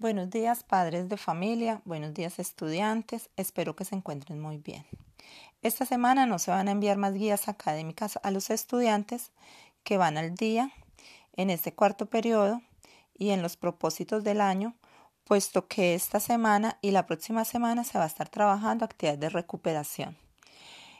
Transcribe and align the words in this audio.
Buenos 0.00 0.30
días 0.30 0.62
padres 0.62 1.08
de 1.08 1.16
familia, 1.16 1.82
buenos 1.84 2.14
días 2.14 2.38
estudiantes, 2.38 3.30
espero 3.36 3.74
que 3.74 3.84
se 3.84 3.96
encuentren 3.96 4.40
muy 4.40 4.58
bien. 4.58 4.86
Esta 5.60 5.84
semana 5.86 6.24
no 6.24 6.38
se 6.38 6.52
van 6.52 6.68
a 6.68 6.70
enviar 6.70 6.98
más 6.98 7.14
guías 7.14 7.48
académicas 7.48 8.16
a 8.22 8.30
los 8.30 8.50
estudiantes 8.50 9.32
que 9.82 9.98
van 9.98 10.16
al 10.16 10.36
día 10.36 10.70
en 11.32 11.50
este 11.50 11.74
cuarto 11.74 12.06
periodo 12.06 12.62
y 13.12 13.30
en 13.30 13.42
los 13.42 13.56
propósitos 13.56 14.22
del 14.22 14.40
año, 14.40 14.76
puesto 15.24 15.66
que 15.66 15.96
esta 15.96 16.20
semana 16.20 16.78
y 16.80 16.92
la 16.92 17.04
próxima 17.04 17.44
semana 17.44 17.82
se 17.82 17.98
va 17.98 18.04
a 18.04 18.06
estar 18.06 18.28
trabajando 18.28 18.84
actividades 18.84 19.18
de 19.18 19.30
recuperación. 19.30 20.16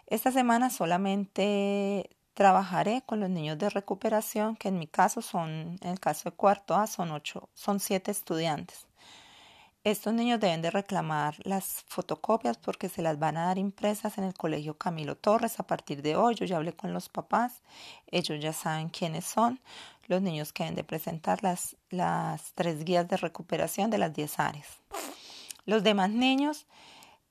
Esta 0.08 0.32
semana 0.32 0.70
solamente 0.70 2.10
trabajaré 2.34 3.04
con 3.06 3.20
los 3.20 3.30
niños 3.30 3.58
de 3.58 3.70
recuperación, 3.70 4.56
que 4.56 4.66
en 4.66 4.78
mi 4.80 4.88
caso 4.88 5.22
son, 5.22 5.78
en 5.82 5.88
el 5.88 6.00
caso 6.00 6.30
de 6.30 6.36
cuarto 6.36 6.74
A, 6.74 6.88
son 6.88 7.12
ocho, 7.12 7.48
son 7.54 7.78
siete 7.78 8.10
estudiantes. 8.10 8.87
Estos 9.88 10.12
niños 10.12 10.38
deben 10.38 10.60
de 10.60 10.70
reclamar 10.70 11.36
las 11.44 11.82
fotocopias 11.86 12.58
porque 12.58 12.90
se 12.90 13.00
las 13.00 13.18
van 13.18 13.38
a 13.38 13.46
dar 13.46 13.56
impresas 13.56 14.18
en 14.18 14.24
el 14.24 14.34
colegio 14.34 14.76
Camilo 14.76 15.16
Torres 15.16 15.58
a 15.60 15.62
partir 15.62 16.02
de 16.02 16.14
hoy. 16.14 16.34
Yo 16.34 16.44
ya 16.44 16.58
hablé 16.58 16.74
con 16.74 16.92
los 16.92 17.08
papás, 17.08 17.62
ellos 18.10 18.38
ya 18.38 18.52
saben 18.52 18.90
quiénes 18.90 19.24
son. 19.24 19.60
Los 20.06 20.20
niños 20.20 20.52
que 20.52 20.64
deben 20.64 20.76
de 20.76 20.84
presentar 20.84 21.42
las, 21.42 21.74
las 21.88 22.52
tres 22.52 22.84
guías 22.84 23.08
de 23.08 23.16
recuperación 23.16 23.88
de 23.88 23.96
las 23.96 24.12
10 24.12 24.38
áreas. 24.40 24.66
Los 25.64 25.82
demás 25.82 26.10
niños, 26.10 26.66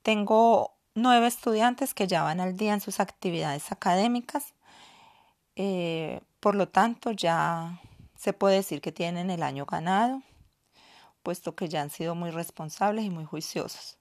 tengo 0.02 0.74
nueve 0.96 1.28
estudiantes 1.28 1.94
que 1.94 2.08
ya 2.08 2.24
van 2.24 2.40
al 2.40 2.58
día 2.58 2.74
en 2.74 2.82
sus 2.82 3.00
actividades 3.00 3.72
académicas. 3.72 4.56
Eh, 5.56 6.22
por 6.40 6.56
lo 6.56 6.68
tanto, 6.68 7.12
ya 7.12 7.80
se 8.18 8.34
puede 8.34 8.56
decir 8.56 8.82
que 8.82 8.92
tienen 8.92 9.30
el 9.30 9.44
año 9.44 9.68
ganado 9.68 10.24
puesto 11.28 11.56
que 11.56 11.68
ya 11.68 11.82
han 11.82 11.90
sido 11.90 12.16
muy 12.16 12.32
responsables 12.32 13.04
y 13.04 13.10
muy 13.10 13.26
juiciosos. 13.26 13.98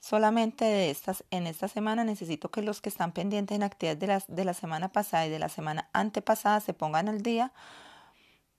Solamente 0.00 0.64
de 0.64 0.90
estas, 0.90 1.22
en 1.30 1.46
esta 1.46 1.68
semana 1.68 2.02
necesito 2.02 2.50
que 2.50 2.62
los 2.62 2.80
que 2.80 2.88
están 2.88 3.12
pendientes 3.12 3.54
en 3.54 3.62
actividades 3.62 4.00
de, 4.00 4.06
las, 4.08 4.24
de 4.26 4.44
la 4.44 4.54
semana 4.54 4.88
pasada 4.90 5.24
y 5.24 5.30
de 5.30 5.38
la 5.38 5.48
semana 5.48 5.88
antepasada 5.92 6.58
se 6.58 6.74
pongan 6.74 7.08
al 7.08 7.22
día 7.22 7.52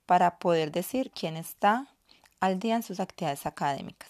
para 0.06 0.39
poder 0.39 0.72
decir 0.72 1.12
quién 1.12 1.36
está 1.36 1.88
al 2.39 2.58
día 2.58 2.78
en 2.78 2.84
sus 2.84 3.02
actividades 3.02 3.45
académicas. 3.45 4.09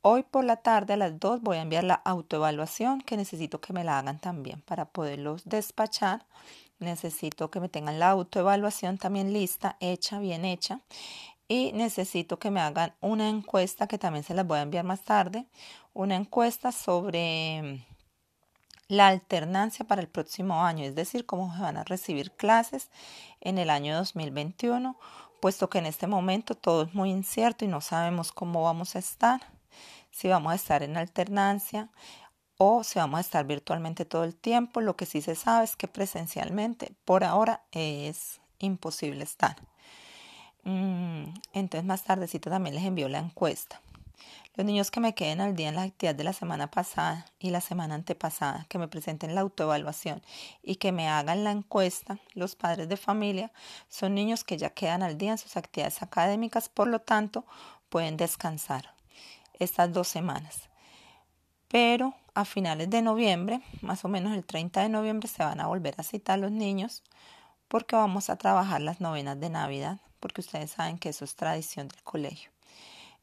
Hoy 0.00 0.22
por 0.22 0.44
la 0.46 0.56
tarde 0.56 0.94
a 0.94 0.96
las 0.96 1.20
2 1.20 1.42
voy 1.42 1.58
a 1.58 1.62
enviar 1.62 1.84
la 1.84 1.96
autoevaluación 1.96 3.02
que 3.02 3.18
necesito 3.18 3.60
que 3.60 3.74
me 3.74 3.84
la 3.84 3.98
hagan 3.98 4.20
también 4.20 4.62
para 4.62 4.86
poderlos 4.86 5.42
despachar. 5.44 6.24
Necesito 6.78 7.50
que 7.50 7.60
me 7.60 7.68
tengan 7.68 7.98
la 7.98 8.08
autoevaluación 8.08 8.96
también 8.96 9.34
lista, 9.34 9.76
hecha, 9.80 10.18
bien 10.18 10.46
hecha 10.46 10.80
y 11.48 11.72
necesito 11.72 12.38
que 12.38 12.50
me 12.50 12.60
hagan 12.60 12.94
una 13.00 13.28
encuesta 13.28 13.86
que 13.86 13.98
también 13.98 14.24
se 14.24 14.34
las 14.34 14.46
voy 14.46 14.58
a 14.58 14.62
enviar 14.62 14.84
más 14.84 15.02
tarde, 15.02 15.46
una 15.94 16.16
encuesta 16.16 16.72
sobre 16.72 17.84
la 18.88 19.08
alternancia 19.08 19.84
para 19.84 20.00
el 20.00 20.08
próximo 20.08 20.64
año, 20.64 20.84
es 20.84 20.94
decir, 20.94 21.26
cómo 21.26 21.54
se 21.54 21.62
van 21.62 21.76
a 21.76 21.84
recibir 21.84 22.32
clases 22.32 22.90
en 23.40 23.58
el 23.58 23.70
año 23.70 23.96
2021, 23.96 24.96
puesto 25.40 25.68
que 25.68 25.78
en 25.78 25.86
este 25.86 26.06
momento 26.06 26.54
todo 26.54 26.82
es 26.82 26.94
muy 26.94 27.10
incierto 27.10 27.64
y 27.64 27.68
no 27.68 27.80
sabemos 27.80 28.32
cómo 28.32 28.62
vamos 28.62 28.96
a 28.96 28.98
estar, 28.98 29.40
si 30.10 30.28
vamos 30.28 30.52
a 30.52 30.56
estar 30.56 30.82
en 30.82 30.96
alternancia 30.96 31.90
o 32.58 32.84
si 32.84 32.98
vamos 32.98 33.18
a 33.18 33.20
estar 33.20 33.44
virtualmente 33.44 34.04
todo 34.04 34.24
el 34.24 34.34
tiempo. 34.34 34.80
Lo 34.80 34.96
que 34.96 35.04
sí 35.06 35.20
se 35.20 35.34
sabe 35.34 35.64
es 35.64 35.76
que 35.76 35.88
presencialmente 35.88 36.94
por 37.04 37.22
ahora 37.22 37.62
es 37.72 38.40
imposible 38.58 39.24
estar. 39.24 39.56
Mm, 40.66 41.32
entonces 41.52 41.84
más 41.84 42.02
tardecito 42.02 42.50
también 42.50 42.74
les 42.74 42.84
envío 42.84 43.08
la 43.08 43.20
encuesta. 43.20 43.80
Los 44.56 44.66
niños 44.66 44.90
que 44.90 44.98
me 44.98 45.14
queden 45.14 45.40
al 45.40 45.54
día 45.54 45.68
en 45.68 45.76
la 45.76 45.82
actividad 45.82 46.16
de 46.16 46.24
la 46.24 46.32
semana 46.32 46.72
pasada 46.72 47.26
y 47.38 47.50
la 47.50 47.60
semana 47.60 47.94
antepasada, 47.94 48.66
que 48.68 48.78
me 48.78 48.88
presenten 48.88 49.36
la 49.36 49.42
autoevaluación 49.42 50.22
y 50.64 50.76
que 50.76 50.90
me 50.90 51.08
hagan 51.08 51.44
la 51.44 51.52
encuesta, 51.52 52.18
los 52.34 52.56
padres 52.56 52.88
de 52.88 52.96
familia, 52.96 53.52
son 53.88 54.16
niños 54.16 54.42
que 54.42 54.58
ya 54.58 54.70
quedan 54.70 55.04
al 55.04 55.16
día 55.18 55.30
en 55.30 55.38
sus 55.38 55.56
actividades 55.56 56.02
académicas, 56.02 56.68
por 56.68 56.88
lo 56.88 56.98
tanto 56.98 57.44
pueden 57.88 58.16
descansar 58.16 58.92
estas 59.60 59.92
dos 59.92 60.08
semanas. 60.08 60.68
Pero 61.68 62.14
a 62.34 62.44
finales 62.44 62.90
de 62.90 63.02
noviembre, 63.02 63.60
más 63.82 64.04
o 64.04 64.08
menos 64.08 64.34
el 64.34 64.44
30 64.44 64.82
de 64.82 64.88
noviembre, 64.88 65.28
se 65.28 65.44
van 65.44 65.60
a 65.60 65.68
volver 65.68 65.94
a 65.98 66.02
citar 66.02 66.40
los 66.40 66.50
niños 66.50 67.04
porque 67.68 67.94
vamos 67.94 68.30
a 68.30 68.36
trabajar 68.36 68.80
las 68.80 69.00
novenas 69.00 69.38
de 69.38 69.50
Navidad 69.50 70.00
porque 70.26 70.40
ustedes 70.40 70.72
saben 70.72 70.98
que 70.98 71.10
eso 71.10 71.24
es 71.24 71.36
tradición 71.36 71.86
del 71.86 72.02
colegio. 72.02 72.50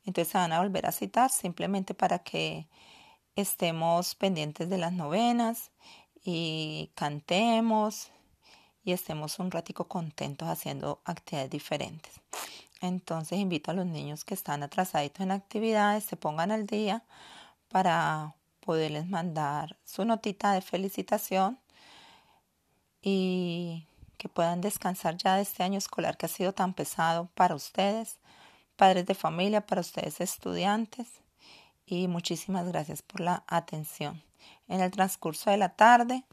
Entonces 0.05 0.31
se 0.31 0.37
van 0.37 0.53
a 0.53 0.61
volver 0.61 0.85
a 0.85 0.93
citar 0.93 1.29
simplemente 1.29 1.93
para 1.93 2.19
que 2.19 2.69
estemos 3.35 4.15
pendientes 4.15 4.69
de 4.69 4.77
las 4.77 4.93
novenas 4.93 5.71
y 6.23 6.91
cantemos 6.95 8.09
y 8.85 8.93
estemos 8.93 9.37
un 9.39 9.51
ratico 9.51 9.89
contentos 9.89 10.47
haciendo 10.47 11.01
actividades 11.03 11.49
diferentes. 11.49 12.21
Entonces 12.79 13.37
invito 13.37 13.71
a 13.71 13.73
los 13.73 13.85
niños 13.85 14.23
que 14.23 14.33
están 14.33 14.63
atrasaditos 14.63 15.19
en 15.19 15.31
actividades, 15.31 16.05
se 16.05 16.15
pongan 16.15 16.51
al 16.51 16.67
día 16.67 17.03
para 17.67 18.33
poderles 18.61 19.09
mandar 19.09 19.77
su 19.83 20.05
notita 20.05 20.53
de 20.53 20.61
felicitación 20.61 21.59
y 23.01 23.87
que 24.23 24.29
puedan 24.29 24.61
descansar 24.61 25.17
ya 25.17 25.35
de 25.35 25.41
este 25.41 25.63
año 25.63 25.77
escolar 25.77 26.15
que 26.15 26.27
ha 26.27 26.29
sido 26.29 26.53
tan 26.53 26.73
pesado 26.73 27.27
para 27.35 27.55
ustedes, 27.55 28.19
padres 28.77 29.05
de 29.05 29.15
familia, 29.15 29.67
para 29.67 29.81
ustedes 29.81 30.21
estudiantes. 30.21 31.09
Y 31.85 32.07
muchísimas 32.07 32.65
gracias 32.69 33.01
por 33.01 33.19
la 33.19 33.43
atención. 33.47 34.23
En 34.69 34.79
el 34.79 34.91
transcurso 34.91 35.51
de 35.51 35.57
la 35.57 35.75
tarde 35.75 36.23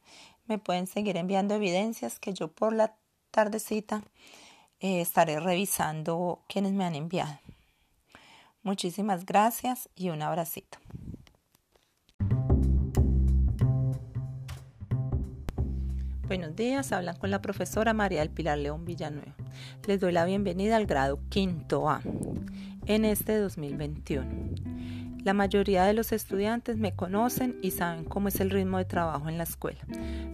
me 0.46 0.58
pueden 0.58 0.86
seguir 0.86 1.16
enviando 1.16 1.56
evidencias 1.56 2.20
que 2.20 2.32
yo 2.32 2.46
por 2.46 2.72
la 2.72 2.94
tardecita 3.32 4.04
eh, 4.78 5.00
estaré 5.00 5.40
revisando 5.40 6.44
quienes 6.46 6.70
me 6.70 6.84
han 6.84 6.94
enviado. 6.94 7.40
Muchísimas 8.62 9.26
gracias 9.26 9.88
y 9.96 10.10
un 10.10 10.22
abracito. 10.22 10.78
Buenos 16.30 16.54
días, 16.54 16.92
hablan 16.92 17.16
con 17.16 17.32
la 17.32 17.42
profesora 17.42 17.92
María 17.92 18.20
del 18.20 18.30
Pilar 18.30 18.56
León 18.56 18.84
Villanueva. 18.84 19.34
Les 19.88 19.98
doy 19.98 20.12
la 20.12 20.24
bienvenida 20.24 20.76
al 20.76 20.86
grado 20.86 21.18
quinto 21.28 21.91
A 21.91 22.02
en 22.86 23.04
este 23.04 23.36
2021. 23.36 24.24
La 25.24 25.34
mayoría 25.34 25.82
de 25.82 25.92
los 25.92 26.12
estudiantes 26.12 26.76
me 26.76 26.94
conocen 26.94 27.58
y 27.62 27.72
saben 27.72 28.04
cómo 28.04 28.28
es 28.28 28.38
el 28.38 28.50
ritmo 28.50 28.78
de 28.78 28.84
trabajo 28.84 29.28
en 29.28 29.38
la 29.38 29.42
escuela. 29.42 29.80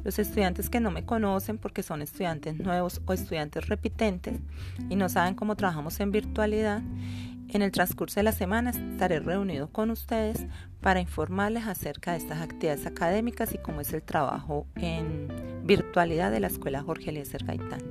Los 0.05 0.19
estudiantes 0.19 0.69
que 0.69 0.81
no 0.81 0.91
me 0.91 1.07
conocen 1.07 1.57
porque 1.57 1.83
son 1.83 2.03
estudiantes 2.03 2.59
nuevos 2.59 3.01
o 3.07 3.15
estudiantes 3.15 3.67
repitentes 3.67 4.39
y 4.91 4.97
no 4.97 5.09
saben 5.09 5.34
cómo 5.34 5.57
trabajamos 5.57 5.99
en 6.01 6.13
virtualidad, 6.13 6.83
en 7.49 7.63
el 7.63 7.73
transcurso 7.73 8.21
de 8.21 8.25
la 8.25 8.33
semana 8.33 8.69
estaré 8.69 9.21
reunido 9.21 9.69
con 9.73 9.91
ustedes 9.91 10.45
para 10.83 11.01
informarles 11.01 11.65
acerca 11.65 12.13
de 12.13 12.19
estas 12.19 12.43
actividades 12.43 12.84
académicas 12.84 13.55
y 13.55 13.59
cómo 13.59 13.81
es 13.81 13.95
el 13.95 14.03
trabajo 14.03 14.67
en 14.75 15.46
virtualidad 15.66 16.31
de 16.31 16.41
la 16.41 16.47
Escuela 16.47 16.82
Jorge 16.82 17.10
Eliezer 17.10 17.44
Gaitán. 17.44 17.82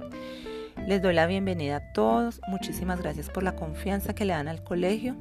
Les 0.87 1.01
doy 1.01 1.13
la 1.13 1.27
bienvenida 1.27 1.77
a 1.77 1.93
todos. 1.93 2.39
Muchísimas 2.47 3.01
gracias 3.01 3.29
por 3.29 3.43
la 3.43 3.55
confianza 3.55 4.15
que 4.15 4.23
le 4.23 4.33
dan 4.33 4.47
al 4.47 4.63
colegio 4.63 5.15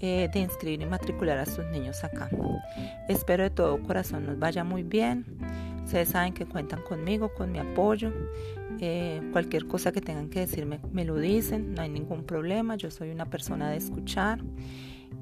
eh, 0.00 0.28
de 0.32 0.40
inscribir 0.40 0.82
y 0.82 0.86
matricular 0.86 1.38
a 1.38 1.46
sus 1.46 1.64
niños 1.66 2.04
acá. 2.04 2.28
Espero 3.08 3.44
de 3.44 3.50
todo 3.50 3.82
corazón 3.82 4.26
nos 4.26 4.38
vaya 4.38 4.64
muy 4.64 4.82
bien. 4.82 5.24
Ustedes 5.84 6.10
saben 6.10 6.34
que 6.34 6.44
cuentan 6.44 6.82
conmigo, 6.82 7.32
con 7.32 7.50
mi 7.50 7.58
apoyo. 7.58 8.12
Eh, 8.80 9.22
cualquier 9.32 9.66
cosa 9.66 9.90
que 9.90 10.02
tengan 10.02 10.28
que 10.28 10.40
decirme, 10.40 10.80
me 10.92 11.04
lo 11.04 11.16
dicen, 11.16 11.74
no 11.74 11.82
hay 11.82 11.88
ningún 11.88 12.24
problema. 12.24 12.76
Yo 12.76 12.90
soy 12.90 13.10
una 13.10 13.24
persona 13.24 13.70
de 13.70 13.78
escuchar. 13.78 14.40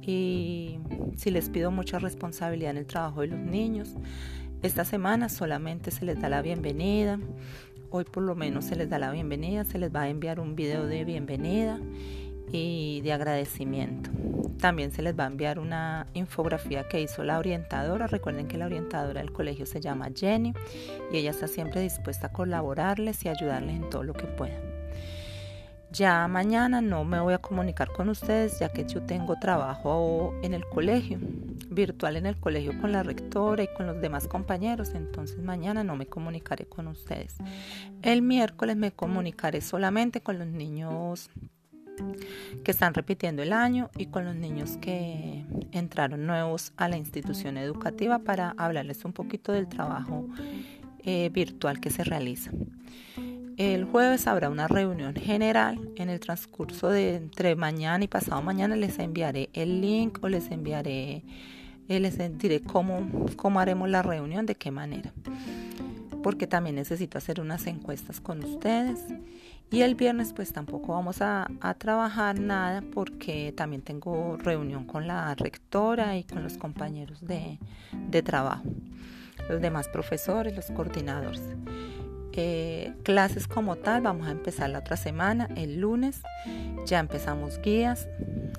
Y 0.02 0.78
si 1.16 1.30
les 1.30 1.48
pido 1.48 1.70
mucha 1.70 1.98
responsabilidad 1.98 2.72
en 2.72 2.78
el 2.78 2.86
trabajo 2.86 3.20
de 3.20 3.28
los 3.28 3.38
niños, 3.38 3.94
esta 4.62 4.85
semana 4.85 5.29
solamente 5.29 5.91
se 5.91 6.05
les 6.05 6.20
da 6.20 6.29
la 6.29 6.43
bienvenida. 6.43 7.19
Hoy 7.91 8.05
por 8.05 8.23
lo 8.23 8.35
menos 8.35 8.64
se 8.64 8.76
les 8.76 8.91
da 8.91 8.99
la 8.99 9.11
bienvenida, 9.11 9.64
se 9.64 9.79
les 9.79 9.94
va 9.94 10.03
a 10.03 10.08
enviar 10.08 10.41
un 10.41 10.56
video 10.56 10.87
de 10.87 11.05
bienvenida 11.05 11.79
y 12.50 13.00
de 13.03 13.12
agradecimiento. 13.12 14.11
También 14.58 14.91
se 14.91 15.03
les 15.03 15.19
va 15.19 15.25
a 15.25 15.29
enviar 15.29 15.58
una 15.58 16.06
infografía 16.14 16.88
que 16.88 17.00
hizo 17.00 17.23
la 17.23 17.38
orientadora. 17.38 18.06
Recuerden 18.06 18.49
que 18.49 18.56
la 18.56 18.67
orientadora 18.67 19.20
del 19.20 19.32
colegio 19.32 19.67
se 19.67 19.81
llama 19.81 20.08
Jenny 20.14 20.55
y 21.12 21.19
ella 21.19 21.31
está 21.31 21.47
siempre 21.47 21.81
dispuesta 21.81 22.29
a 22.29 22.32
colaborarles 22.32 23.25
y 23.25 23.29
ayudarles 23.29 23.76
en 23.76 23.91
todo 23.91 24.03
lo 24.03 24.14
que 24.14 24.26
pueda. 24.26 24.58
Ya 25.93 26.26
mañana 26.29 26.81
no 26.81 27.05
me 27.05 27.20
voy 27.20 27.35
a 27.35 27.38
comunicar 27.38 27.88
con 27.93 28.08
ustedes 28.08 28.58
ya 28.58 28.70
que 28.70 28.85
yo 28.87 29.03
tengo 29.03 29.37
trabajo 29.38 30.35
en 30.43 30.53
el 30.53 30.67
colegio, 30.67 31.19
virtual 31.76 32.17
en 32.17 32.26
el 32.26 32.37
colegio 32.40 32.76
con 32.81 32.90
la 32.90 33.05
rectora 33.05 33.62
y 33.62 33.69
con 33.69 33.87
los 33.87 34.00
demás 34.00 34.26
compañeros, 34.26 34.94
entonces 34.94 35.38
mañana 35.38 35.84
no 35.84 35.94
me 35.94 36.06
comunicaré 36.06 36.67
con 36.67 36.88
ustedes. 36.88 37.37
El 38.02 38.23
miércoles 38.23 38.76
me 38.76 38.90
comunicaré 38.90 39.61
solamente 39.61 40.20
con 40.20 40.40
los 40.40 40.49
niños 40.49 41.31
que 42.64 42.73
están 42.73 42.94
repitiendo 42.94 43.43
el 43.43 43.52
año 43.52 43.90
y 43.96 44.06
con 44.06 44.25
los 44.25 44.34
niños 44.34 44.76
que 44.78 45.44
entraron 45.73 46.26
nuevos 46.26 46.73
a 46.76 46.88
la 46.88 46.96
institución 46.96 47.56
educativa 47.56 48.19
para 48.19 48.55
hablarles 48.58 49.05
un 49.05 49.12
poquito 49.12 49.52
del 49.52 49.69
trabajo 49.69 50.26
eh, 51.05 51.31
virtual 51.32 51.81
que 51.81 51.90
se 51.90 52.02
realiza. 52.02 52.50
El 53.56 53.84
jueves 53.84 54.26
habrá 54.26 54.50
una 54.50 54.69
reunión 54.69 55.14
general. 55.14 55.81
En 55.96 56.11
el 56.11 56.20
transcurso 56.20 56.90
de 56.90 57.14
entre 57.14 57.56
mañana 57.56 58.05
y 58.05 58.08
pasado 58.08 58.43
mañana 58.43 58.76
les 58.76 58.99
enviaré 58.99 59.49
el 59.55 59.81
link 59.81 60.19
o 60.22 60.29
les 60.29 60.50
enviaré, 60.50 61.25
les 61.88 62.38
diré 62.38 62.60
cómo, 62.60 63.26
cómo 63.36 63.60
haremos 63.60 63.88
la 63.88 64.02
reunión, 64.02 64.46
de 64.46 64.54
qué 64.54 64.70
manera. 64.70 65.12
Porque 66.22 66.46
también 66.46 66.76
necesito 66.76 67.18
hacer 67.18 67.40
unas 67.40 67.66
encuestas 67.66 68.20
con 68.20 68.42
ustedes. 68.44 69.00
Y 69.70 69.82
el 69.82 69.96
viernes 69.96 70.32
pues 70.32 70.52
tampoco 70.52 70.92
vamos 70.92 71.20
a, 71.20 71.48
trabajar 71.78 72.38
nada 72.38 72.82
porque 72.94 73.52
también 73.56 73.82
tengo 73.82 74.36
reunión 74.36 74.84
con 74.84 75.08
la 75.08 75.34
rectora 75.34 76.16
y 76.16 76.24
con 76.24 76.42
los 76.44 76.56
compañeros 76.56 77.26
de, 77.26 77.58
de 78.08 78.22
trabajo, 78.22 78.64
los 79.48 79.60
demás 79.60 79.88
profesores, 79.88 80.54
los 80.54 80.70
coordinadores. 80.70 81.42
Eh, 82.38 82.92
clases 83.02 83.48
como 83.48 83.76
tal 83.76 84.02
vamos 84.02 84.28
a 84.28 84.30
empezar 84.30 84.68
la 84.68 84.80
otra 84.80 84.96
semana, 84.98 85.48
el 85.56 85.80
lunes. 85.80 86.20
Ya 86.84 87.00
empezamos 87.00 87.58
guías. 87.62 88.06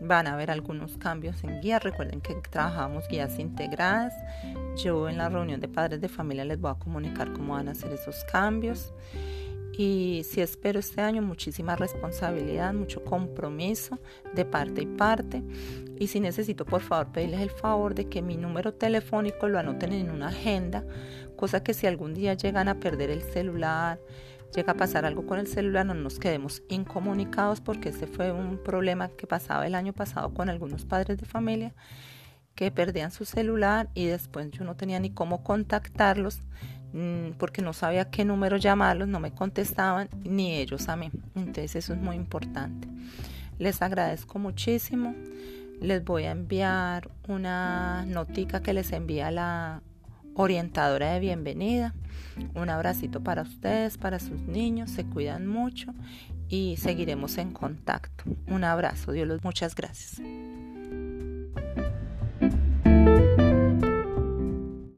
Van 0.01 0.27
a 0.27 0.33
haber 0.33 0.51
algunos 0.51 0.97
cambios 0.97 1.43
en 1.43 1.61
guías. 1.61 1.83
Recuerden 1.83 2.21
que 2.21 2.35
trabajamos 2.49 3.07
guías 3.07 3.39
integradas. 3.39 4.13
Yo 4.75 5.09
en 5.09 5.17
la 5.17 5.29
reunión 5.29 5.59
de 5.59 5.67
padres 5.67 6.01
de 6.01 6.09
familia 6.09 6.45
les 6.45 6.59
voy 6.59 6.71
a 6.71 6.75
comunicar 6.75 7.33
cómo 7.33 7.53
van 7.53 7.67
a 7.67 7.71
hacer 7.71 7.91
esos 7.91 8.23
cambios. 8.25 8.93
Y 9.77 10.23
si 10.27 10.41
espero 10.41 10.79
este 10.79 11.01
año 11.01 11.21
muchísima 11.21 11.75
responsabilidad, 11.75 12.73
mucho 12.73 13.03
compromiso 13.03 13.99
de 14.33 14.43
parte 14.43 14.81
y 14.81 14.85
parte. 14.87 15.43
Y 15.99 16.07
si 16.07 16.19
necesito, 16.19 16.65
por 16.65 16.81
favor, 16.81 17.11
pedirles 17.11 17.41
el 17.41 17.51
favor 17.51 17.93
de 17.93 18.09
que 18.09 18.23
mi 18.23 18.37
número 18.37 18.73
telefónico 18.73 19.47
lo 19.47 19.59
anoten 19.59 19.93
en 19.93 20.09
una 20.09 20.29
agenda 20.29 20.83
cosa 21.37 21.63
que 21.63 21.73
si 21.73 21.87
algún 21.87 22.13
día 22.13 22.33
llegan 22.33 22.67
a 22.67 22.81
perder 22.81 23.09
el 23.09 23.21
celular, 23.21 24.01
llega 24.55 24.73
a 24.73 24.77
pasar 24.77 25.05
algo 25.05 25.25
con 25.25 25.39
el 25.39 25.47
celular, 25.47 25.85
no 25.85 25.93
nos 25.93 26.19
quedemos 26.19 26.63
incomunicados 26.69 27.61
porque 27.61 27.89
ese 27.89 28.07
fue 28.07 28.31
un 28.31 28.57
problema 28.57 29.09
que 29.09 29.27
pasaba 29.27 29.67
el 29.67 29.75
año 29.75 29.93
pasado 29.93 30.33
con 30.33 30.49
algunos 30.49 30.85
padres 30.85 31.17
de 31.17 31.25
familia 31.25 31.73
que 32.55 32.71
perdían 32.71 33.11
su 33.11 33.23
celular 33.23 33.89
y 33.93 34.07
después 34.07 34.49
yo 34.51 34.63
no 34.63 34.75
tenía 34.75 34.99
ni 34.99 35.11
cómo 35.11 35.43
contactarlos 35.43 36.41
mm, 36.91 37.33
porque 37.37 37.61
no 37.61 37.71
sabía 37.71 38.09
qué 38.09 38.25
número 38.25 38.57
llamarlos, 38.57 39.07
no 39.07 39.19
me 39.19 39.31
contestaban 39.31 40.09
ni 40.23 40.55
ellos 40.55 40.89
a 40.89 40.95
mí. 40.95 41.11
Entonces 41.35 41.75
eso 41.75 41.93
es 41.93 41.99
muy 41.99 42.15
importante. 42.15 42.87
Les 43.59 43.81
agradezco 43.81 44.39
muchísimo. 44.39 45.15
Les 45.81 46.03
voy 46.03 46.23
a 46.23 46.31
enviar 46.31 47.11
una 47.27 48.03
notica 48.07 48.63
que 48.63 48.73
les 48.73 48.91
envía 48.91 49.29
la 49.29 49.83
orientadora 50.37 51.13
de 51.13 51.19
bienvenida. 51.19 51.93
Un 52.53 52.69
abracito 52.69 53.21
para 53.21 53.41
ustedes, 53.41 53.97
para 53.97 54.19
sus 54.19 54.39
niños, 54.41 54.91
se 54.91 55.03
cuidan 55.03 55.47
mucho 55.47 55.93
y 56.47 56.77
seguiremos 56.77 57.37
en 57.37 57.51
contacto. 57.51 58.23
Un 58.47 58.63
abrazo, 58.63 59.11
Dios 59.11 59.27
los 59.27 59.43
muchas 59.43 59.75
gracias. 59.75 60.21